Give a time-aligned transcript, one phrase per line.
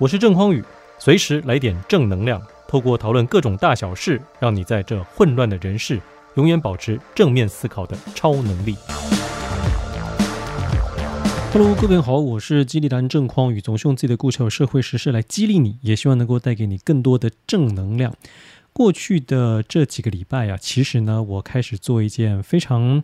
[0.00, 0.64] 我是郑匡宇，
[0.98, 6.00] 随时来点正能量，透过讨论各种大小事，让你在这混乱的人世，
[6.36, 8.74] 永远保持正面思考的超能力。
[11.52, 18.14] Hello，各位好，我是激励男郑匡宇，总是用自己的故事和社会时事来激励你，也希望能够带给你更多的正能量。
[18.72, 23.02] 过去的这几个礼拜啊，其实呢，我开始做一件非常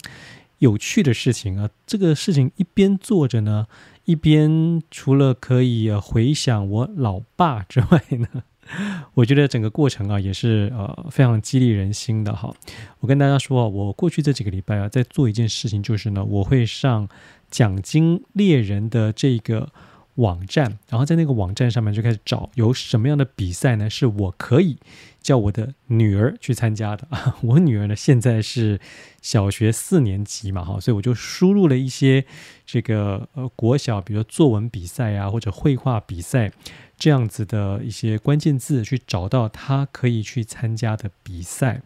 [0.61, 3.67] 有趣的事情啊，这个事情一边做着呢。
[4.07, 8.43] 一边除了可以回想我老爸之外呢，
[9.15, 12.55] 我觉得整个过程啊也是呃非常激励人心的哈。
[13.01, 17.09] 我跟大家说啊，我过去这几个礼拜啊在做一件事情，就是呢我会上
[17.51, 19.69] 奖金猎人的这个
[20.17, 24.79] 网站，然后在那个网站上面就开始找有什么样的比赛呢是我可以
[25.21, 27.37] 叫我的女儿去参加的啊。
[27.43, 28.81] 我女儿呢现在是
[29.23, 32.25] 小学四年级嘛哈，所以我就输入了一些。
[32.69, 36.51] 这个呃，国小，比如说作文比赛啊，或者绘画比赛
[36.99, 41.83] 这样子的一些关键字，去找到她可以去参加的比赛。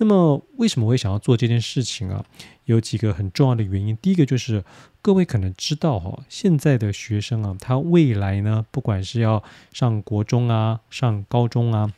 [0.00, 2.24] 那么，为什么我会想要做这件事情啊？
[2.66, 3.96] 有几个很重要的原因。
[4.00, 4.64] 第一个就是
[5.02, 11.92] 各位可能知道哈，现在的学生啊，他未来呢，不管是要上国中啊，上高中啊，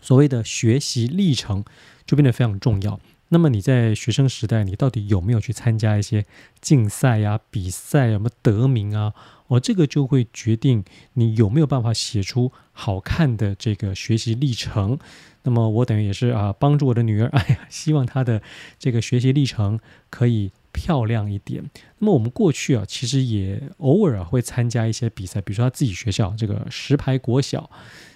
[0.00, 1.64] 所谓的学习历程
[2.06, 3.00] 就变得非常重要。
[3.30, 6.24] 那么你在学生时代，你到底有没有去参加一些
[6.60, 9.12] 竞赛呀、比赛，有没有得名啊？
[9.48, 14.98] 哦，这个就会决定你有没有办法写出好看的这个学习历程。
[15.42, 18.40] 那么我等于也是啊，帮助我的女儿， 哎呀，希望她的
[18.78, 19.78] 这个学习历程
[20.08, 21.62] 可以漂亮一点。
[21.98, 27.70] 那么我们过去啊，其实也偶尔会参加一些比赛，比如说他自己学校这个石牌国小，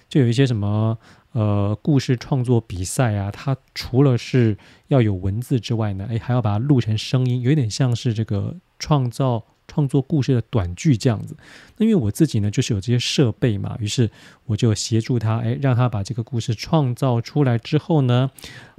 [0.07, 0.97] 就有一些什么。
[1.33, 11.37] 呃，故事创作比赛啊，它除了是要有文字之外呢，诶，还要把它录成声音，有点像是这个创造创作故事的短剧这样子。
[11.77, 14.11] 那因为我自己呢，就是有这些设备嘛，于是
[14.47, 18.31] 我就协助他，诶，让他把这个故事创造出来之后呢，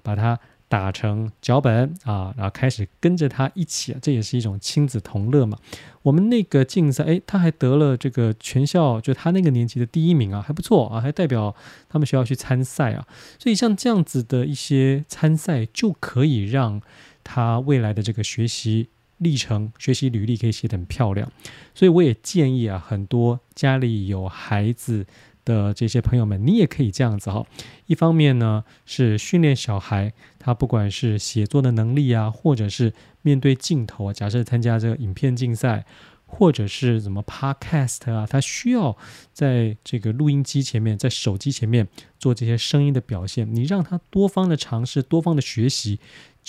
[0.02, 0.38] 把它。
[0.70, 5.58] 打成脚本啊，然后开始跟着他一起，这也是一种亲子同乐嘛。
[6.02, 11.52] 我们那个竞赛，诶，他还得了这个全校就他那个年级的第一名啊，还不错啊，还代表
[11.88, 13.04] 他们学校去参赛啊。
[13.36, 16.80] 所以像这样子的一些参赛，就可以让
[17.24, 18.90] 他未来的这个学习
[19.20, 21.32] 历程、学习履历可以写得很漂亮。
[21.72, 25.06] 所以我也建议啊，很多家里有孩子。
[25.42, 27.44] 的这些朋友们，你也可以这样子哈。
[27.86, 32.92] 一方面呢，是训练小孩，他不管是写作的能力啊，或者是
[33.22, 35.86] 面对镜头啊，假设参加这个影片竞赛，
[36.26, 38.96] 或者是什么 podcast 啊，他需要
[39.32, 41.88] 在这个录音机前面，在手机前面
[42.18, 43.52] 做这些声音的表现。
[43.52, 45.98] 你让他多方的尝试，多方的学习，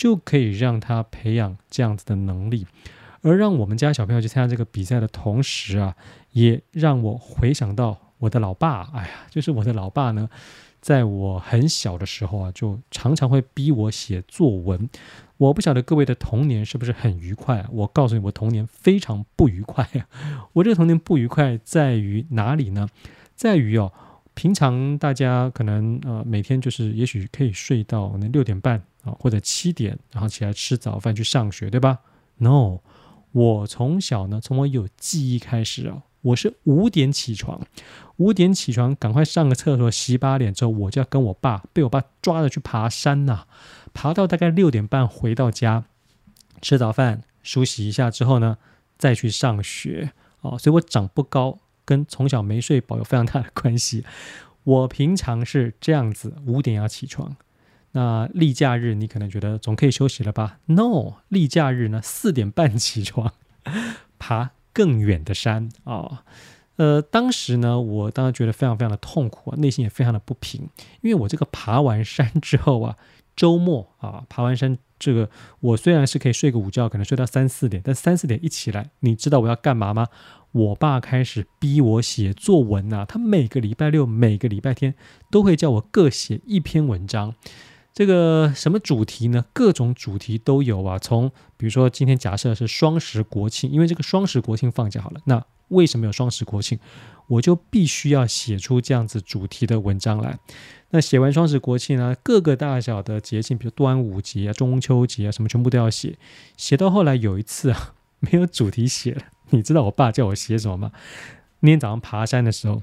[0.01, 2.65] 就可以让他培养这样子的能力。
[3.21, 5.95] 而让我们家小朋友去参加这个比赛的同时啊，
[6.31, 7.99] 也让我回想到。
[8.17, 10.29] 我的老爸，哎呀，就是我的老爸呢，
[10.79, 14.89] 在我很小的时候啊，就常常会逼我写作文。
[15.37, 17.65] 我不晓得各位的童年是不是很愉快？
[17.71, 20.05] 我告诉你，我童年非常不愉快啊。
[20.53, 22.87] 我这个童年不愉快在于哪里呢？
[23.35, 23.91] 在于哦，
[24.33, 31.99] 平常大家可能呃每天就是也许可以睡到那六点半啊或者七点，然后起来吃早饭去上学，对吧
[32.37, 32.79] ？No，
[33.31, 36.03] 我从小呢，从我有记忆开始啊。
[36.21, 37.59] 我是五点起床，
[38.17, 43.47] 五点起床，赶快上个厕所，洗把脸之后，我就要跟我爸，被我爸抓着去爬山呐、
[43.91, 45.85] 爬到大概六点半回到家，
[46.61, 48.59] 吃早饭，梳洗一下之后呢，
[48.99, 50.11] 再去上学
[50.41, 50.59] 哦。
[50.59, 51.57] 所以我长不高，
[51.91, 54.05] 跟从小没睡饱有非常大的关系。
[54.63, 57.35] 我平常是这样子，五点要起床。
[57.91, 63.33] 那例假日你可能觉得总可以休息了吧？No，例假日呢，四点半起床，
[64.17, 64.51] 爬。
[64.73, 66.17] 更远的山啊、哦，
[66.77, 70.61] 呃，当时呢，我当然觉得非常非常的痛苦啊，内心也非常的不平，
[71.01, 72.95] 因为我这个爬完山之后啊，
[73.41, 75.27] 周末啊，爬完山这个，
[75.61, 80.05] 我虽然是可以睡个午觉，可能睡到三四点，但三四点一起来，你知道我要干嘛吗？
[80.51, 84.93] 我爸开始逼我写作文呐、他每个礼拜六、每个礼拜天
[85.31, 87.33] 都会叫我各写一篇文章。
[87.91, 89.45] 这个什么主题呢？
[89.53, 90.99] 各种主题都有啊。
[90.99, 96.79] 从比如说今天假设是双十国庆，因为这个双十国庆放假好了，那为什么有双十国庆？
[97.27, 100.37] 我就必须要写出这样子主题的文章来。
[100.91, 106.17] 那写完双十国庆呢，各个大小的节庆，比如端午节啊、中秋节啊，什么全部都要写。
[106.55, 109.23] 写到后来有一次啊， 没有主题写了。
[109.49, 110.91] 你知道我爸叫我写什么吗？
[111.61, 112.81] 那天早上爬山的时候。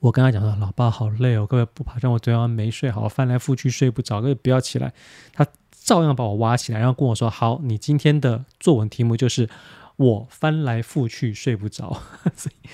[0.00, 4.94] 我跟他讲说：“老爸好累哦，各位不爬山，我昨天晚上没睡好，翻来覆去睡不着，各位不要起来。”
[5.34, 9.50] 他照样把我挖起来，然后跟我说：“好，你今天的作文题目就是
[10.00, 12.02] 我翻来覆去睡不着。
[12.34, 12.68] ”所以，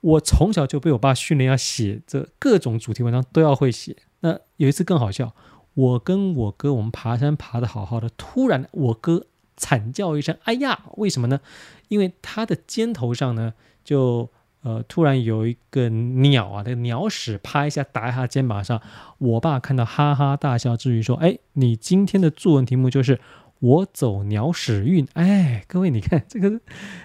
[0.00, 3.94] 我从小就被我爸训练要写这各种主题文章都要会写。
[4.20, 5.34] 那有一次更好笑，
[5.74, 9.26] 我跟我哥我们爬山爬得好好的，突然我哥
[9.58, 11.40] 惨叫一声：“哎呀！”为什么呢？
[11.88, 13.52] 因为他的肩头上呢，
[13.84, 14.30] 就
[14.62, 18.80] 呃突然有一个鸟啊，那个鸟屎啪一下打在他肩膀上。
[19.18, 23.20] 我爸看到哈哈大笑，至于说：“哎，你今天的作文题目就是。”
[23.64, 26.60] 我走鸟屎运，哎，各位，你看 这个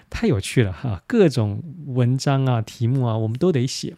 [0.10, 1.02] 太有趣了哈！
[1.08, 3.96] 各种文章啊、题目啊，我们都得写。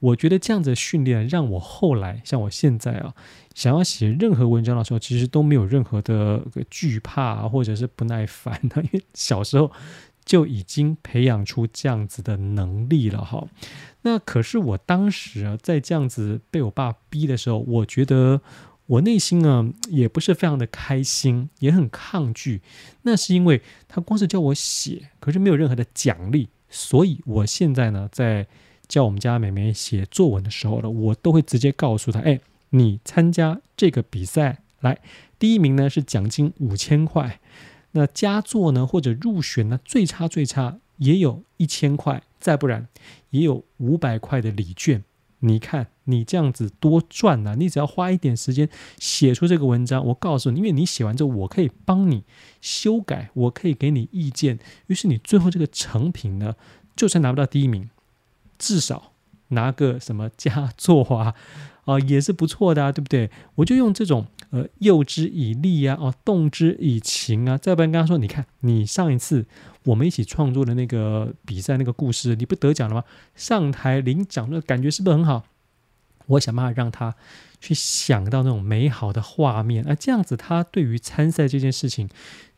[0.00, 3.14] 我觉得这样子的训练，让我后来像我现在啊，
[3.54, 9.70] 想要写任何文章的时候，其实都没有任何的惧怕或者是不耐烦的， 因为小时候
[10.24, 13.46] 就已经培养出这样子的能力了哈。
[14.02, 18.40] 那可是我当时啊，在这样子被我爸逼的时候，我觉得。
[18.90, 22.60] 我内心呢也不是非常的开心，也很抗拒。
[23.02, 26.48] 那是因为他光是叫我写，可是没有任何的奖励。
[26.68, 28.48] 所以我现在呢，在
[28.88, 32.40] 教我们家妹妹写作文的时候呢，我都会直接告诉她：哎，
[32.70, 34.98] 你参加这个比赛，来，
[35.38, 37.38] 第一名呢是奖金五千块，
[37.92, 42.88] 那佳作呢或者入选呢，最差最差也有一千块，再不然
[43.30, 45.04] 也有五百块的礼券。
[45.40, 47.54] 你看，你这样子多赚呐！
[47.56, 52.24] 你只要花一点时间写出这个文章，我告诉你，因为你写完之后，我可以帮你
[52.60, 54.58] 修改，我可以给你意见。
[54.88, 56.54] 于是你最后这个成品呢，
[56.94, 57.88] 就算拿不到第一名，
[58.58, 59.12] 至少
[59.48, 61.34] 拿个什么佳作啊，
[61.86, 63.30] 啊也是不错的啊，对不对？
[63.54, 67.58] 我就用这种呃诱之以利啊，哦动之以情啊。
[67.58, 69.46] 再不然，刚刚说，你看你上一次。
[69.84, 73.02] 我们一起创作的那个比赛那个故事，你不得奖了吗？
[73.34, 75.44] 上台领奖的感觉是不是很好？
[76.26, 77.14] 我想办法让他
[77.62, 82.10] 去想到那种美好的画面，那这样子他对于参赛这件事情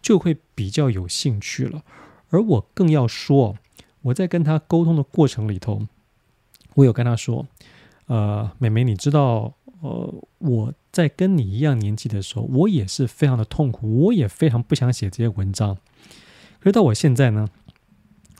[0.02, 1.84] 就会比较有兴趣了。
[2.30, 3.56] 而我更要说，
[4.02, 5.86] 我在跟他沟通的过程里头，
[6.74, 7.46] 我有跟他说
[8.06, 15.78] ：“呃，妹妹，你知道，呃，我在跟你一样年纪的时候，我也是非常的痛苦，我也非常不想写这些文章。”
[16.60, 17.48] 可是到我现在呢，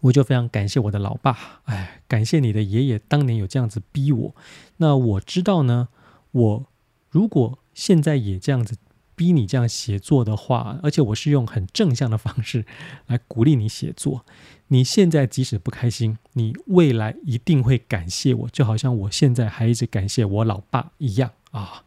[0.02, 4.37] 我就非常感谢我的老爸，哎，感谢你的爷爷当年有这样子逼我。
[4.76, 5.88] 那我知道呢，
[6.31, 6.66] 我
[7.08, 8.76] 如果现在也这样子
[9.16, 12.64] 逼你这样写作的话，而且我是用很正向的方式
[13.06, 14.25] 来鼓励你写作，
[14.69, 21.84] 你现在即使不开心，你未来一定会感谢我，就好像我现在还一直感谢我老爸一样啊。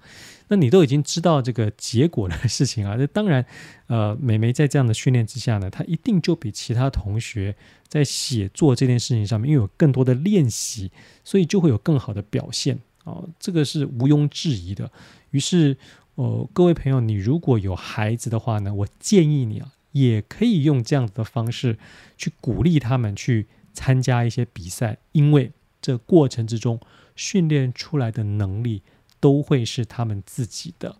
[0.48, 3.44] 那你都已经知道这个结果的事情啊，那当然，
[3.88, 7.56] 呃，美眉在这样的训练之下呢，她一定就比其他同学
[7.88, 10.92] 在写作这件事情上面，因为有更多的练习，
[11.24, 12.76] 所以就会有更好的表现
[13.06, 14.92] 啊，哦，这个是毋庸置疑的。
[15.32, 15.76] 于是，
[16.14, 21.80] 呃，各位朋友，你如果有孩子的话呢，我建议你啊，也可以用这样子的方式
[22.18, 25.52] 去鼓励他们去参加一些比赛，因为
[25.82, 26.80] 这过程之中
[27.16, 28.84] 训练出来的能力。
[29.26, 30.98] 都会是他们自己的。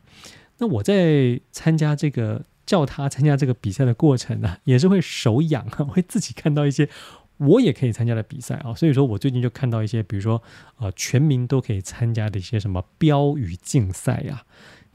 [0.58, 6.90] 那我在参加这个叫他参加这个比赛的过程呢， 也是会手痒啊， 会自己看到一些
[7.38, 8.74] 我也可以参加的比赛啊。
[8.74, 10.42] 所以说我最近就看到一些，比如说
[10.80, 14.44] 呃，全民都可以参加的一些什么标语竞赛呀。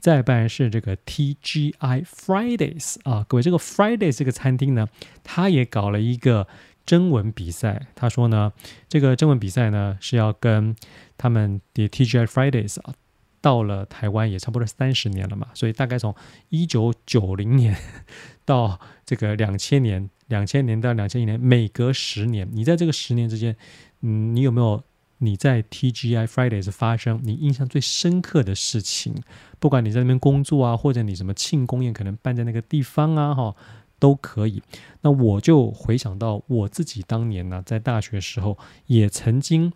[0.01, 4.89] 再办是这个 TGI Fridays 啊，各位这个 Fridays 这个餐厅呢，
[5.23, 6.49] 他也搞了一个
[6.85, 7.87] 征文比赛。
[7.95, 8.53] 他说呢，
[8.89, 10.75] 这个征文比赛呢是要跟
[11.17, 12.95] 他们的 TGI Fridays 啊。
[13.41, 16.15] 到了台湾也差不多三十年了嘛，所以大概从
[16.51, 17.77] 一九九零年
[18.45, 23.57] 到这个两千年，两千年到两千一年，每隔十年，你在这个十年之间，
[24.03, 24.83] 嗯，你有没有
[25.19, 29.15] 你在 TGI Fridays 发生你印象最深刻的事情？
[29.59, 33.57] 不管你在那边工作啊，或者你什么庆功宴可能办在那个地方啊，哈，
[33.99, 34.63] 都可以。
[35.01, 39.73] 那我就回想到我自己当年呢，在大学时候也曾经，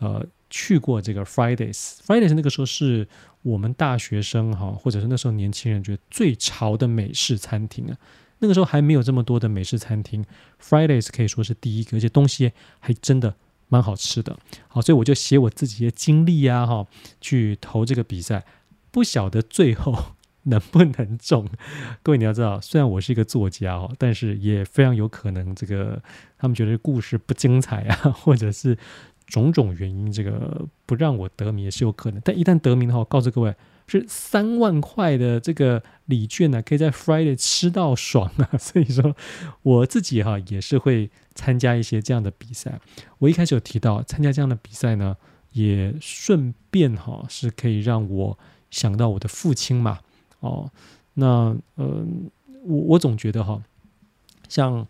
[0.00, 0.26] 呃。
[0.48, 3.08] 去过这个 Fridays，Fridays 那个时候是
[3.42, 7.96] 我们大学生哈，或者是那时候年轻人觉得最潮的美式餐厅啊。
[8.38, 10.24] 那个时候还没有这么多的美式餐厅
[10.62, 13.34] ，Fridays 可以说是第一个，而且东西还真的
[13.68, 14.38] 蛮好吃的。
[14.68, 16.86] 好，所以我就写我自己的经历啊哈，
[17.20, 18.44] 去投这个比赛，
[18.90, 20.12] 不晓得最后
[20.44, 21.48] 能不能中。
[22.02, 26.02] 各位你要知道，虽然我是一个作家哦，但是也非常有可能这个
[26.36, 28.76] 他们觉得故事不精彩啊，或者是。
[29.26, 32.20] 种种原因，这个不让我得名也是有可能。
[32.24, 33.54] 但一旦得名的话，我告诉各位，
[33.88, 38.50] 是三万块的这个礼券呢，可以在 Friday 吃到爽啊！
[38.58, 39.16] 所以说，
[39.62, 42.80] 我自己哈也是会参加一些这样的比赛。
[43.18, 45.16] 我一开始有提到参加这样的比赛呢，
[45.52, 48.38] 也顺便哈是可以让我
[48.70, 49.98] 想到我的父亲嘛。
[50.38, 50.70] 哦，
[51.14, 52.06] 那呃，
[52.64, 53.60] 我我总觉得哈，
[54.48, 54.86] 像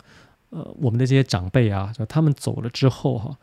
[0.50, 3.38] 呃我们的这些长辈啊，就他们走了之后哈。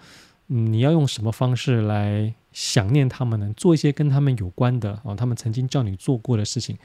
[0.49, 3.53] 嗯，你要用什么方式来想念他们呢？
[3.55, 6.77] 做一些跟他们有关的啊，他们曾经叫你做过的事情。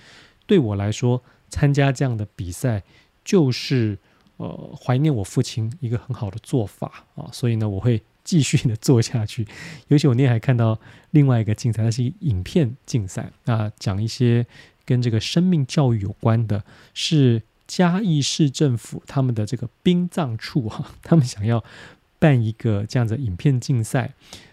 [0.46, 2.82] 对我来说，参加这样的比赛
[3.24, 3.98] 就是
[4.38, 9.46] 呃怀念我父亲一个很好的做法啊，所以呢，我会继续的做下去。
[9.88, 10.78] 尤其我那天还看到
[11.10, 14.46] 另外一个竞赛，那是影片竞赛啊，讲一些
[14.86, 21.62] 跟这个生命教育有关的，是嘉义市政府他们的这个殡葬处哈，他们想要。
[22.18, 24.12] 办一个这样子影片竞赛，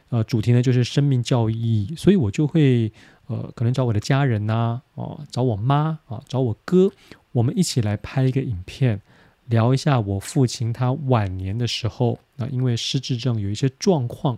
[0.10, 2.92] 呃，主题呢就是生命教育意义，所以我就会
[3.28, 6.92] 呃，可能找我的家人呐、哦，找我妈啊，找我哥，
[7.32, 9.02] 我们一起来拍一个影片，
[9.48, 14.38] 聊一下我父亲他晚年的时候，那因为失智症有一些状况，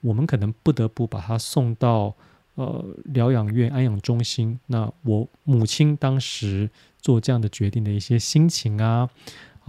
[0.00, 2.14] 我们可能不得不把他送到
[2.54, 4.60] 呃疗养院安养中心。
[4.66, 9.10] 那我母亲当时做这样的决定的一些心情啊。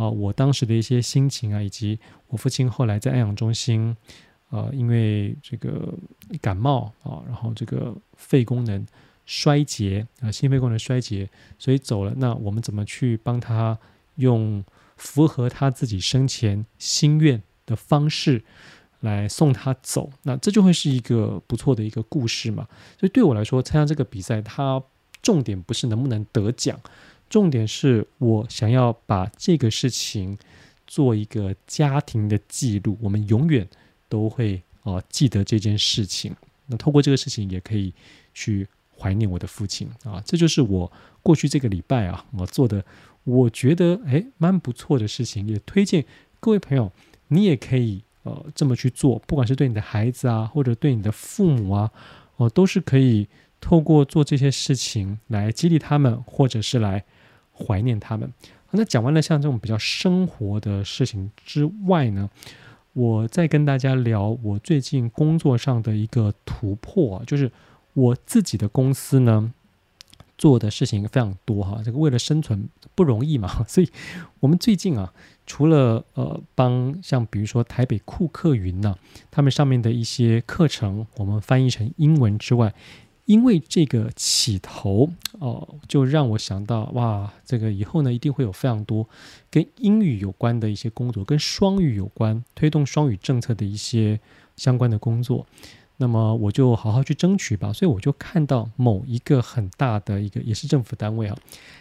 [0.02, 3.96] 啊，我当时的一些心情啊，以及我父亲后来在安养中心，
[4.50, 5.94] 呃，因为这个
[6.42, 8.84] 感冒啊，然后这个肺功能
[9.28, 11.30] 衰竭啊，心肺功能衰竭，
[11.60, 12.14] 所以走了。
[12.18, 13.78] 那我们怎么去帮他
[14.16, 14.64] 用
[14.98, 18.44] 符合他自己生前心愿的方式
[19.02, 20.10] 来送他走？
[20.24, 22.68] 那这就会是一个不错的一个故事嘛。
[23.00, 24.82] 所以对我来说，参加这个比赛，它
[25.22, 26.80] 重点不是能不能得奖。
[27.32, 30.38] 重点是我想要把这个事情
[30.86, 33.66] 做一个家庭的记录，我们永远
[34.10, 36.36] 都会啊、记得这件事情。
[36.66, 37.94] 那透过这个事情，也可以
[38.34, 40.22] 去怀念我的父亲啊。
[40.26, 40.92] 这就是我
[41.24, 42.84] 过去这个礼拜啊我做的，
[43.24, 46.04] 我觉得诶蛮不错的事情，也推荐
[46.42, 46.92] 各位朋友，
[47.30, 51.90] 你也可以呃这么去做，不管是对你的孩子啊，或者对你的父母啊，
[52.36, 53.30] 哦、都是可以
[53.62, 57.06] 透过做这些事情来激励他们，或者是来。
[57.64, 58.32] 怀念他们。
[58.74, 62.30] 那讲完了像这种比较生活的事情之外呢，
[62.94, 67.52] 我再跟大家聊我最近工作上的一个突破，就是
[67.94, 69.54] 我自己的公司呢
[70.38, 71.82] 做的事情非常多哈。
[71.84, 73.90] 这个为了生存不容易嘛， 所以
[74.40, 75.12] 我们最近啊，
[75.46, 78.98] 除了呃帮像比如说台北库克云呢，
[79.30, 82.74] 他们上面的一些课程我们翻译成英文之外。
[83.32, 85.10] 因为这个起头
[85.40, 89.08] 哦，就让我想到哇，这个以后呢，一定会有非常多
[89.50, 94.20] 跟英语有关的一些工作，跟双语有关，推动双语政策的一些
[94.58, 95.46] 相关的工作。
[95.96, 97.72] 那么我就好好去争取吧。
[97.72, 101.38] 所以我就看到某一个很大的一个也是政府单位啊，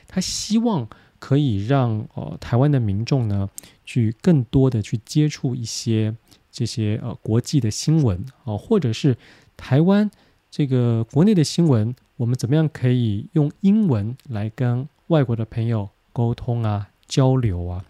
[0.06, 0.86] 他希望
[1.18, 3.50] 可以让呃台湾的民众呢，
[3.84, 6.14] 去更多的去接触一些
[6.52, 9.16] 这些呃国际的新闻啊、或者是
[9.56, 10.08] 台湾。
[10.50, 17.84] 这个国内的新闻，我们怎么样可以用英文来跟外国的朋友沟通啊、交流啊？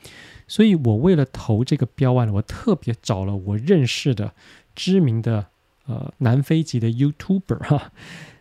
[0.46, 4.32] 所以我为了投这个标案，我特别找了我认识的
[4.74, 5.46] 知名的
[5.86, 7.92] 呃南非籍的 YouTuber 哈、啊，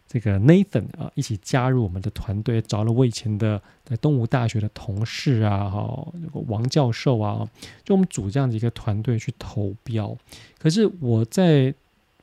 [0.08, 2.62] 这个 Nathan 啊，一起加入我们的团队。
[2.62, 6.08] 找了我以前的在东吴大学的同事啊，哈、
[6.48, 7.48] 王教授啊，
[7.84, 10.18] 就我们组这样的一个团队去投标。
[10.58, 11.74] 可是我在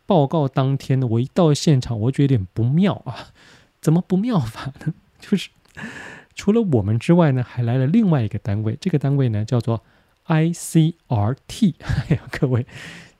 [0.06, 3.32] 报告当天呢，我一到现场，我觉得有点不妙啊！
[3.82, 4.94] 怎么不妙法呢？
[5.20, 5.50] 就是
[6.34, 8.76] 除了我们之外呢，还来了另外一个单位。
[8.80, 9.82] 这个单位呢叫做
[10.26, 11.74] ICRT。
[11.80, 12.66] 哎呀，各位，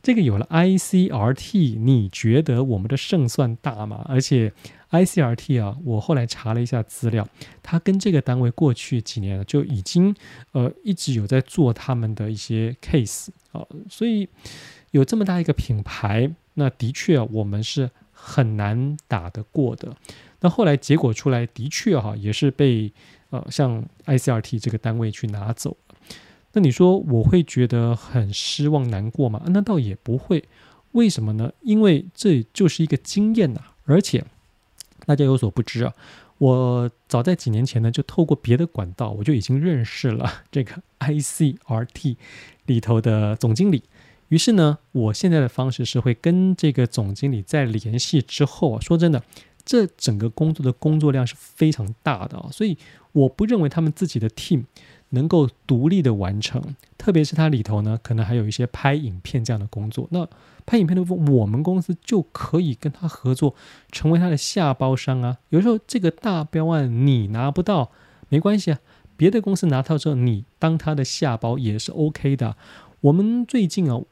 [0.03, 4.05] 这个有了 ICRT，你觉得我们的胜算大吗？
[4.09, 4.53] 而且
[4.91, 7.27] ICRT 啊，我后来查了一下资料，
[7.63, 10.15] 他跟这个单位过去几年就已经
[10.53, 14.29] 呃一直有在做他们的一些 case 啊，所以
[14.93, 16.31] 有这么大一个品牌。
[16.57, 19.97] 那的确啊，我们是很难打得过的。
[20.41, 22.93] 那后来结果出来，的确哈，也是被
[23.31, 25.97] 呃像 ICRT 这个单位去拿走了。
[26.53, 29.43] 那你说我会觉得很失望难过吗？
[29.47, 30.45] 那倒也不会。
[30.93, 31.53] 为什么呢？
[31.61, 33.61] 因为这就是一个经验呐。
[33.85, 34.25] 而且
[35.05, 35.93] 大家有所不知啊，
[36.39, 42.17] 我早在几年前呢，就透过别的管道，我就已经认识了这个 ICRT
[42.67, 43.83] 里头的总经理。
[44.29, 49.23] 于是呢，我现在的方式是会跟这个总经理在联系之后啊，说真的，
[49.65, 52.77] 这整个工作的工作量是非常大的啊，所以
[53.13, 54.65] 我不认为他们自己的 team
[55.11, 56.61] 能够独立的完成，
[56.99, 60.09] 特别是它里头呢，可能还有一些拍影片这样的工作。
[60.11, 60.29] 那
[60.67, 63.55] 拍影片的部分，我们公司就可以跟他合作，
[63.93, 65.39] 成为他的下包商啊。
[65.51, 67.93] 有时候这个大标案你拿不到
[68.29, 68.81] 没关系啊，
[69.17, 72.57] 别的公司拿到之后，你当他的下包也是 OK 的。
[73.03, 74.03] 我们最近啊。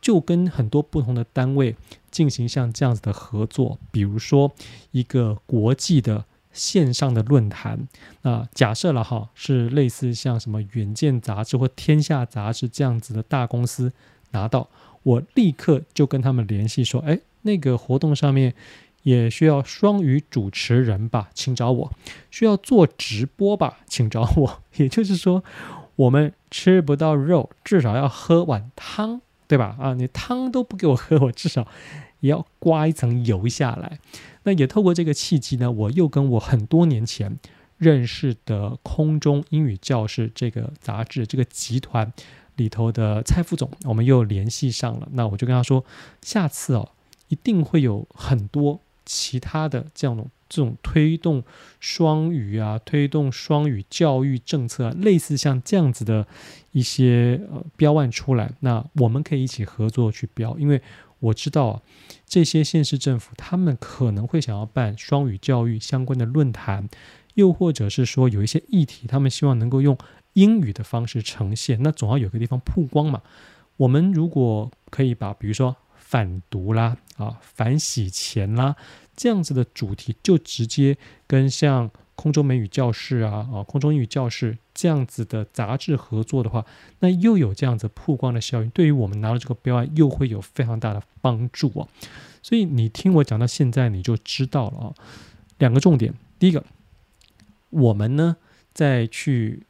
[0.00, 1.76] 就跟很多不同的单位
[2.10, 4.52] 进行像这样子的合作，比如说
[4.90, 7.86] 一个国际的线上的论坛，
[8.22, 13.92] 那假设了哈，是类似像什么《远见》杂志或《天下》杂志这样子的大公司
[14.32, 14.68] 拿到，
[15.02, 18.54] 我立刻就跟他们联系说，哎，那个活动上面
[19.02, 21.90] 也需要双语主持人吧，请找我；
[22.30, 24.62] 需要做直播吧，请找我。
[24.76, 25.42] 也就是说，
[25.96, 29.76] 我们吃不到肉，至少要喝碗汤，对吧？
[29.80, 31.66] 啊，你汤都不给我喝， 我至少
[32.20, 33.98] 也要刮一层油下来。
[34.44, 37.36] 那也透过这个契机呢，我又跟我很多年前
[37.76, 42.12] 认识的空中英语教室这个杂志这个集团
[42.54, 45.08] 里头的蔡副总，我们又联系上了。
[45.14, 45.84] 那我就跟他说，
[46.22, 46.88] 下次哦，
[47.26, 51.42] 一定会有很多其他的这样的这种推动
[51.80, 56.26] 双语啊、推动双语教育政策，类似像这样子的
[56.72, 60.82] 一些呃标案出来，那我们可以一起合作去标，因为。
[61.22, 61.82] 我知道，
[62.24, 66.88] 这些县市政府他们可能会想要办双语教育相关的论坛，
[67.34, 69.98] 又或者是说有一些议题，他们希望能够用
[70.32, 73.20] 英语的方式呈现，那总要有个地方曝光嘛。
[73.76, 78.74] 我们如果可以把比如说反毒啦、啊反洗钱啦
[79.20, 80.96] 这样子的主题，就直接
[81.26, 81.90] 跟像。
[82.20, 86.66] 空中美语教室啊，啊，空中英语教室这样子的杂志合作的话，
[86.98, 91.88] 那又有这样子曝光的效应，对于我们拿到这个标案又会有非常大的帮助啊。
[92.42, 94.94] 所以你听我讲到现在，你就知道了啊。
[95.56, 96.62] 两个重点，第一个，
[97.70, 98.36] 我们呢
[98.74, 99.62] 在去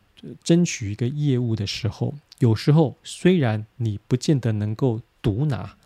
[0.42, 5.76] 争取一个业务的时候，有时候虽然你不见得能够独拿，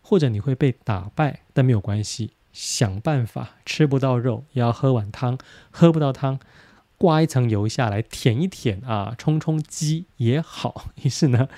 [0.00, 2.30] 或者你会被打败，但没有关系。
[2.54, 5.36] 想办法吃不到肉，也要喝碗汤；
[5.72, 6.38] 喝不到汤，
[6.96, 10.92] 刮一层油下来舔一舔啊，充充饥也好。
[11.02, 11.48] 于是呢，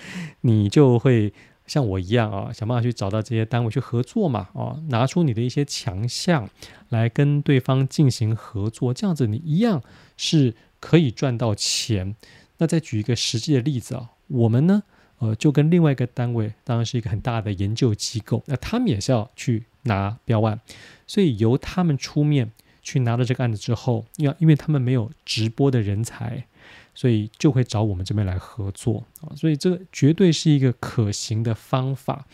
[0.41, 1.35] 你就会
[1.67, 6.49] 像我一样啊，想办法去找到这些单位去合作嘛，啊，拿出你的一些强项
[6.89, 9.83] 来跟对方进行合作，这样子你一样
[10.17, 12.17] 是可以赚到钱。
[12.57, 14.83] 那再举一个实际的例子啊，我们呢，
[15.19, 19.67] 呃，就跟另外一个单位，当然是一个很大的研究机构，那他们也是要去。
[19.87, 20.61] 拿标案，
[21.07, 26.47] 所以由他们出面去拿了这个案子之后，要因为他们没有直播的人才，
[26.95, 29.35] 所以就会找我们这边来合作啊。
[29.35, 32.27] 所以这个绝对是一个可行的方法。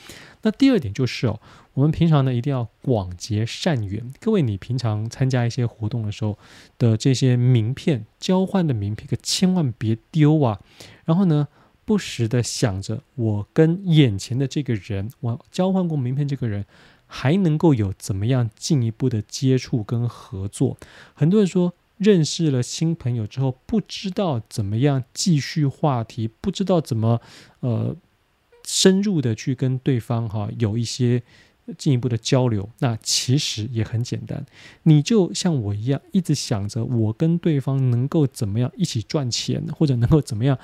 [0.42, 1.40] 那第二点就是哦，
[1.72, 4.12] 我们平常呢一定要广结善缘。
[4.20, 6.37] 各位，你平常参加一些活动的时候
[6.77, 10.61] 的这些名片交换的名片，可千万别丢啊。
[11.05, 11.48] 然后呢，
[11.85, 16.66] 不时的想着我跟眼前的这个人，我交换过名片这个人。
[17.14, 20.79] 还能够有怎么样进一步的接触跟合作？
[21.12, 27.20] 很多人说认识了新朋友之后，不知道怎么样继续话题，不知道怎么
[27.61, 27.94] 呃
[28.64, 31.22] 深入的去跟对方哈有一些
[31.77, 32.66] 进一步的交流。
[32.79, 34.46] 那其实也很简单，
[34.85, 40.59] 你就像我一样，一直想着我跟对方能够怎么样一起赚钱，或者能够怎么样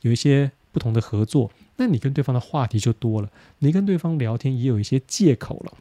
[0.00, 5.72] 有一些不同的合作，那你跟对方的话题就多了，你跟对方聊天也有一些借口了。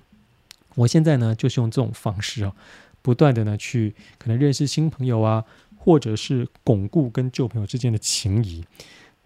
[0.75, 2.53] 我现在呢，就是用这种方式啊，
[3.01, 5.43] 不断的呢去可能认识新朋友啊，
[5.77, 8.63] 或者是巩固跟旧朋友之间的情谊。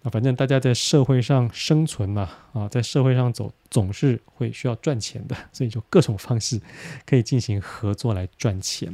[0.02, 6.60] 那反正大家在社会上生存嘛，啊，在社会上走总是会需要赚钱的， 所以就各种方式
[7.04, 8.92] 可以进行合作来赚钱。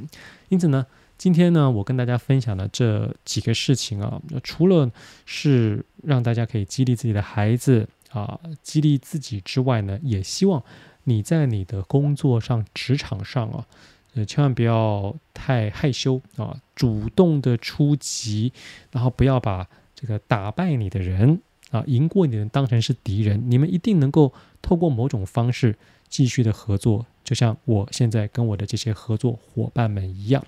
[0.49, 0.87] 因此呢，
[1.19, 4.91] 今天呢，我跟大家分享的这几个事情啊，除了
[5.27, 10.63] 是让大家可以激励自己的孩子啊，激励自己之外呢，也希望。
[11.05, 13.67] 你在你的工作上、职场上啊，
[14.15, 18.53] 呃，千万不要太害羞啊，主动的出击，
[18.91, 23.51] 然后不要把这个打败你的人啊、赢过你的人当成是敌人。
[23.51, 25.77] 你们一定能够透过某种方式
[26.09, 30.45] 继续的合作，就像我现在跟我的这些合作伙伴们一样。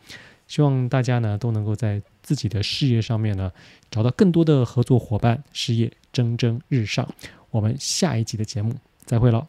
[0.46, 3.50] 希望大家呢都能够在自己的事业上面呢
[3.90, 7.08] 找到更多的合作伙伴，事业蒸蒸日上。
[7.50, 8.74] 我们下一集的节目
[9.06, 9.48] 再会了。